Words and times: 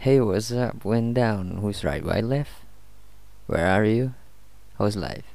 Hey, 0.00 0.16
what's 0.16 0.48
up? 0.48 0.80
Went 0.80 1.12
down. 1.12 1.60
Who's 1.60 1.84
right? 1.84 2.00
Why 2.00 2.24
left? 2.24 2.64
Where 3.44 3.68
are 3.68 3.84
you? 3.84 4.16
How's 4.80 4.96
life? 4.96 5.28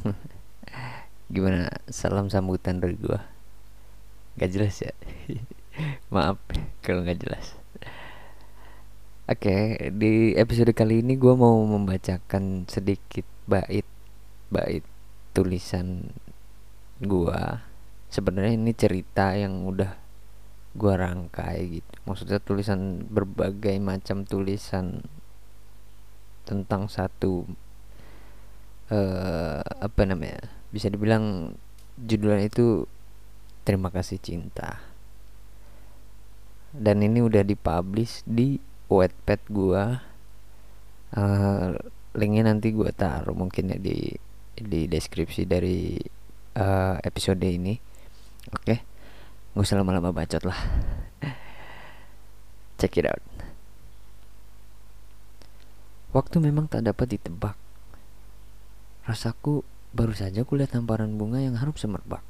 Gimana? 1.36 1.68
Salam 1.92 2.32
sambutan 2.32 2.80
dari 2.80 2.96
gua. 2.96 3.28
Gak 4.40 4.48
jelas 4.48 4.80
ya? 4.80 4.96
Maaf 6.08 6.40
kalau 6.80 7.04
gak 7.04 7.20
jelas. 7.20 7.52
Oke, 9.28 9.76
di 9.92 10.32
episode 10.40 10.72
kali 10.72 11.04
ini 11.04 11.20
gua 11.20 11.36
mau 11.36 11.60
membacakan 11.68 12.64
sedikit 12.72 13.28
bait 13.44 13.84
bait 14.48 14.88
tulisan 15.36 16.16
gua. 17.04 17.60
Sebenarnya 18.08 18.56
ini 18.56 18.72
cerita 18.72 19.36
yang 19.36 19.68
udah 19.68 20.05
gua 20.76 21.00
rangkai 21.00 21.80
gitu. 21.80 21.92
Maksudnya 22.04 22.38
tulisan 22.38 23.08
berbagai 23.08 23.74
macam 23.80 24.28
tulisan 24.28 25.02
tentang 26.46 26.86
satu 26.86 27.42
uh, 28.92 29.64
apa 29.66 30.02
namanya 30.06 30.46
bisa 30.70 30.86
dibilang 30.86 31.56
judulnya 31.98 32.46
itu 32.46 32.86
terima 33.66 33.90
kasih 33.90 34.20
cinta. 34.22 34.84
Dan 36.76 37.00
ini 37.02 37.24
udah 37.24 37.40
dipublish 37.42 38.22
di 38.28 38.60
Wattpad 38.86 39.40
gua. 39.50 39.84
Uh, 41.16 41.72
linknya 42.12 42.52
nanti 42.52 42.70
gua 42.76 42.92
taruh 42.92 43.32
mungkin 43.32 43.72
ya 43.72 43.78
di 43.80 44.12
di 44.56 44.88
deskripsi 44.88 45.48
dari 45.48 45.96
uh, 46.56 46.96
episode 47.00 47.42
ini. 47.42 47.74
Oke? 48.52 48.62
okay? 48.62 48.78
Gak 49.56 49.64
usah 49.64 49.80
lama-lama 49.80 50.12
bacot 50.12 50.44
lah. 50.44 50.60
Check 52.76 53.00
it 53.00 53.08
out. 53.08 53.24
Waktu 56.12 56.44
memang 56.44 56.68
tak 56.68 56.84
dapat 56.84 57.16
ditebak. 57.16 57.56
Rasaku 59.08 59.64
baru 59.96 60.12
saja 60.12 60.44
kulihat 60.44 60.76
hamparan 60.76 61.16
bunga 61.16 61.40
yang 61.40 61.56
harum 61.56 61.72
semerbak. 61.72 62.20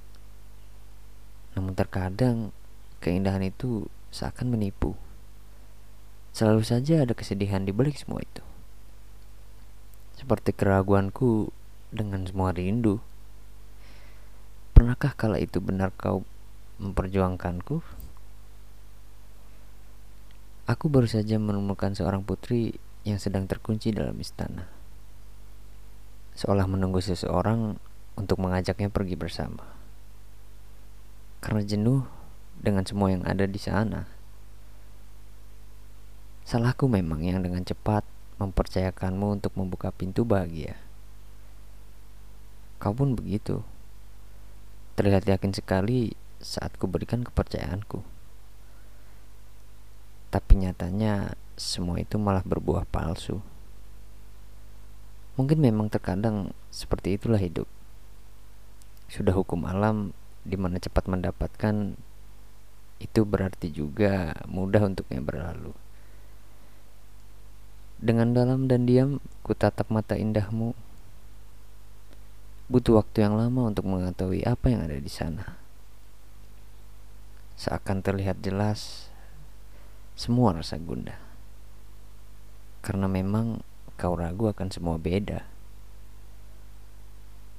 Namun 1.59 1.75
terkadang 1.75 2.55
keindahan 3.03 3.43
itu 3.43 3.91
seakan 4.15 4.55
menipu. 4.55 4.95
Selalu 6.31 6.63
saja 6.63 7.03
ada 7.03 7.11
kesedihan 7.11 7.67
di 7.67 7.75
balik 7.75 7.99
semua 7.99 8.23
itu. 8.23 8.47
Seperti 10.15 10.55
keraguanku 10.55 11.51
dengan 11.91 12.23
semua 12.23 12.55
rindu. 12.55 13.03
Pernahkah 14.79 15.19
kala 15.19 15.43
itu 15.43 15.59
benar 15.59 15.91
kau 15.99 16.23
memperjuangkanku. 16.83 17.81
Aku 20.67 20.85
baru 20.91 21.07
saja 21.07 21.39
menemukan 21.39 21.95
seorang 21.95 22.27
putri 22.27 22.75
yang 23.07 23.23
sedang 23.23 23.47
terkunci 23.47 23.95
dalam 23.95 24.19
istana. 24.19 24.67
Seolah 26.35 26.67
menunggu 26.67 26.99
seseorang 26.99 27.79
untuk 28.19 28.43
mengajaknya 28.43 28.91
pergi 28.91 29.15
bersama. 29.15 29.63
Karena 31.39 31.63
jenuh 31.63 32.03
dengan 32.59 32.83
semua 32.83 33.15
yang 33.15 33.23
ada 33.23 33.47
di 33.47 33.61
sana. 33.63 34.11
Salahku 36.43 36.91
memang 36.91 37.23
yang 37.23 37.43
dengan 37.47 37.63
cepat 37.63 38.03
mempercayakanmu 38.43 39.39
untuk 39.39 39.55
membuka 39.55 39.95
pintu 39.95 40.27
bahagia. 40.27 40.77
Kau 42.83 42.93
pun 42.93 43.15
begitu. 43.17 43.65
Terlihat 44.99 45.25
yakin 45.25 45.53
sekali 45.55 46.13
saat 46.47 46.79
kuberikan 46.79 47.27
kepercayaanku. 47.27 48.07
Tapi 50.31 50.53
nyatanya 50.63 51.35
semua 51.59 51.99
itu 51.99 52.23
malah 52.23 52.47
berbuah 52.47 52.87
palsu. 52.87 53.43
Mungkin 55.35 55.59
memang 55.59 55.91
terkadang 55.91 56.55
seperti 56.71 57.19
itulah 57.19 57.43
hidup. 57.43 57.67
Sudah 59.11 59.35
hukum 59.35 59.67
alam 59.67 60.15
di 60.47 60.55
mana 60.55 60.79
cepat 60.79 61.11
mendapatkan 61.11 61.99
itu 63.03 63.21
berarti 63.27 63.69
juga 63.75 64.33
mudah 64.47 64.87
untuknya 64.87 65.19
berlalu. 65.19 65.75
Dengan 67.99 68.33
dalam 68.33 68.71
dan 68.71 68.87
diam 68.87 69.19
ku 69.43 69.53
tatap 69.53 69.91
mata 69.91 70.15
indahmu. 70.15 70.79
Butuh 72.71 72.99
waktu 72.99 73.27
yang 73.27 73.35
lama 73.39 73.71
untuk 73.71 73.87
mengetahui 73.87 74.43
apa 74.43 74.67
yang 74.71 74.83
ada 74.83 74.99
di 74.99 75.13
sana 75.13 75.66
seakan 77.57 78.05
terlihat 78.05 78.45
jelas 78.45 79.09
semua 80.17 80.53
rasa 80.57 80.77
gundah. 80.77 81.17
Karena 82.85 83.09
memang 83.09 83.65
kau 83.97 84.17
ragu 84.17 84.53
akan 84.53 84.69
semua 84.69 85.01
beda. 85.01 85.45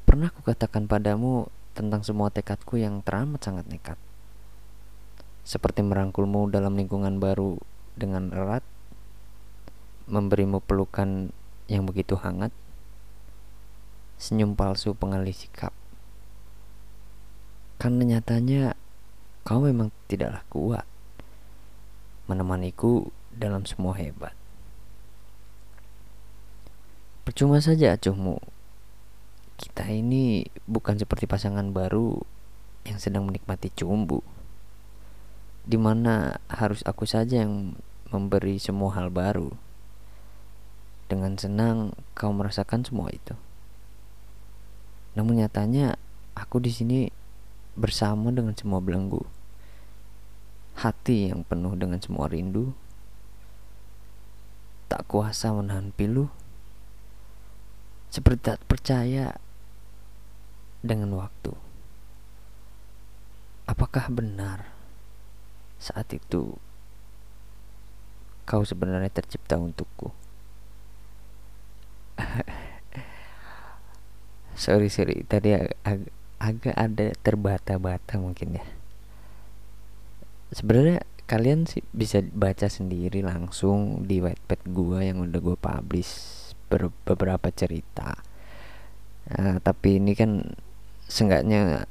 Pernah 0.05 0.31
kukatakan 0.31 0.85
padamu 0.87 1.49
tentang 1.77 2.01
semua 2.01 2.33
tekadku 2.33 2.81
yang 2.81 3.05
teramat 3.05 3.43
sangat 3.43 3.65
nekat. 3.69 3.99
Seperti 5.43 5.85
merangkulmu 5.85 6.49
dalam 6.49 6.73
lingkungan 6.73 7.21
baru 7.21 7.61
dengan 7.97 8.33
erat, 8.33 8.65
memberimu 10.07 10.63
pelukan 10.63 11.29
yang 11.67 11.83
begitu 11.83 12.15
hangat, 12.15 12.55
senyum 14.17 14.57
palsu 14.57 14.95
pengalih 14.95 15.35
sikap. 15.35 15.75
Karena 17.77 18.17
nyatanya 18.17 18.73
Kau 19.47 19.63
memang 19.63 19.95
tidaklah 20.11 20.43
kuat 20.51 20.83
menemaniku 22.27 23.07
dalam 23.31 23.63
semua 23.63 23.95
hebat. 23.95 24.35
Percuma 27.23 27.63
saja 27.63 27.95
acuhmu. 27.95 28.43
Kita 29.55 29.87
ini 29.87 30.51
bukan 30.67 30.99
seperti 30.99 31.31
pasangan 31.31 31.71
baru 31.71 32.19
yang 32.83 32.99
sedang 32.99 33.23
menikmati 33.23 33.71
cumbu. 33.71 34.19
Di 35.63 35.79
mana 35.79 36.43
harus 36.51 36.83
aku 36.83 37.07
saja 37.07 37.47
yang 37.47 37.79
memberi 38.11 38.59
semua 38.59 38.99
hal 38.99 39.07
baru. 39.15 39.55
Dengan 41.07 41.39
senang 41.39 41.95
kau 42.19 42.35
merasakan 42.35 42.83
semua 42.83 43.15
itu. 43.15 43.39
Namun 45.15 45.39
nyatanya 45.39 45.95
aku 46.35 46.59
di 46.59 46.75
sini 46.75 47.07
bersama 47.79 48.35
dengan 48.35 48.51
semua 48.51 48.83
belenggu 48.83 49.36
hati 50.77 51.33
yang 51.33 51.41
penuh 51.41 51.73
dengan 51.73 51.97
semua 51.97 52.29
rindu, 52.29 52.77
tak 54.85 55.09
kuasa 55.09 55.49
menahan 55.49 55.89
pilu, 55.89 56.29
seperti 58.13 58.53
tak 58.53 58.61
percaya 58.69 59.41
dengan 60.85 61.17
waktu. 61.17 61.57
Apakah 63.67 64.07
benar 64.13 64.69
saat 65.81 66.07
itu 66.13 66.55
kau 68.47 68.63
sebenarnya 68.63 69.11
tercipta 69.11 69.59
untukku? 69.59 70.13
sorry 74.57 74.89
sorry 74.89 75.21
tadi 75.27 75.53
ag 75.53 75.75
ag 75.85 76.01
agak 76.37 76.73
ada 76.77 77.13
terbata-bata 77.21 78.17
mungkin 78.21 78.57
ya 78.61 78.65
sebenarnya 80.51 81.03
kalian 81.27 81.67
sih 81.67 81.83
bisa 81.91 82.23
baca 82.23 82.71
sendiri 82.71 83.19
langsung 83.19 84.07
di 84.07 84.23
whitepad 84.23 84.63
gua 84.71 85.03
yang 85.03 85.27
udah 85.27 85.39
gua 85.43 85.57
publish 85.59 86.11
ber 86.67 86.91
beberapa 87.07 87.51
cerita. 87.51 88.15
Uh, 89.27 89.59
tapi 89.59 89.99
ini 89.99 90.15
kan 90.15 90.55
seenggaknya 91.07 91.87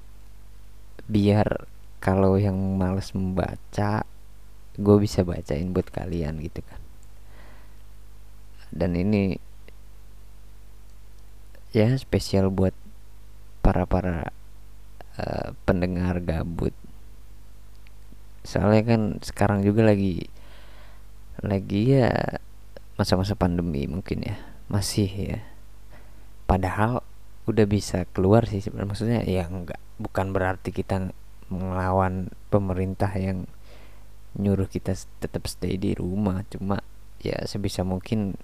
biar 1.09 1.69
kalau 2.01 2.37
yang 2.37 2.57
males 2.77 3.13
membaca 3.17 4.05
gue 4.77 4.97
bisa 5.01 5.25
bacain 5.25 5.73
buat 5.73 5.89
kalian 5.89 6.39
gitu 6.45 6.61
kan. 6.61 6.81
Dan 8.69 8.93
ini 8.97 9.41
ya 11.73 11.97
spesial 11.97 12.53
buat 12.53 12.77
para 13.65 13.89
para 13.89 14.31
uh, 15.17 15.57
pendengar 15.65 16.21
gabut 16.21 16.77
soalnya 18.47 18.83
kan 18.87 19.01
sekarang 19.21 19.67
juga 19.67 19.83
lagi 19.83 20.31
lagi 21.45 22.01
ya 22.01 22.41
masa-masa 22.97 23.37
pandemi 23.37 23.85
mungkin 23.85 24.25
ya. 24.25 24.37
Masih 24.73 25.09
ya. 25.09 25.39
Padahal 26.49 27.05
udah 27.47 27.67
bisa 27.69 28.09
keluar 28.11 28.49
sih 28.49 28.65
sebenarnya. 28.65 28.91
Maksudnya 28.91 29.21
ya 29.29 29.45
enggak 29.47 29.79
bukan 30.01 30.33
berarti 30.33 30.73
kita 30.73 31.13
melawan 31.53 32.33
pemerintah 32.51 33.13
yang 33.15 33.47
nyuruh 34.37 34.69
kita 34.69 34.97
tetap 35.21 35.45
stay 35.47 35.77
di 35.77 35.93
rumah. 35.93 36.43
Cuma 36.49 36.81
ya 37.21 37.37
sebisa 37.45 37.85
mungkin 37.85 38.41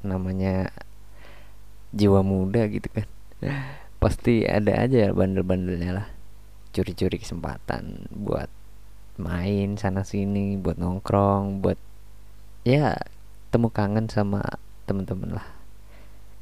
namanya 0.00 0.72
jiwa 1.92 2.24
muda 2.24 2.64
gitu 2.72 2.88
kan. 2.88 3.08
Pasti 4.02 4.46
ada 4.48 4.88
aja 4.88 5.12
bandel-bandelnya 5.12 5.90
lah. 5.92 6.08
Curi-curi 6.72 7.18
kesempatan 7.18 8.08
buat 8.14 8.57
main 9.18 9.74
sana 9.74 10.06
sini 10.06 10.54
buat 10.54 10.78
nongkrong 10.78 11.58
buat 11.58 11.76
ya 12.62 12.94
temu 13.50 13.68
kangen 13.74 14.06
sama 14.06 14.46
temen-temen 14.86 15.34
lah. 15.34 15.48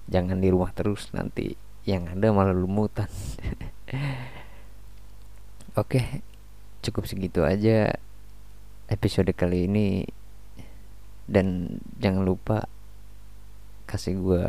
Jangan 0.06 0.38
di 0.38 0.52
rumah 0.52 0.70
terus 0.76 1.10
nanti 1.16 1.56
yang 1.88 2.06
ada 2.12 2.30
malah 2.30 2.52
lumutan. 2.52 3.08
Oke 5.80 6.22
cukup 6.84 7.08
segitu 7.08 7.42
aja 7.42 7.96
episode 8.92 9.32
kali 9.32 9.66
ini. 9.66 10.04
Dan 11.26 11.80
jangan 11.98 12.22
lupa 12.22 12.70
kasih 13.90 14.14
gue 14.20 14.44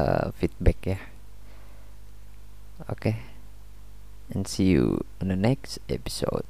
uh, 0.00 0.26
feedback 0.38 0.78
ya. 0.86 1.00
Oke 2.88 3.12
okay. 3.12 3.16
and 4.32 4.46
see 4.46 4.70
you 4.70 5.02
on 5.20 5.28
the 5.28 5.36
next 5.36 5.76
episode 5.90 6.48